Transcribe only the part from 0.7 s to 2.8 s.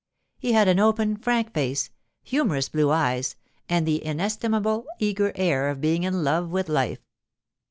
open, frank face, humorous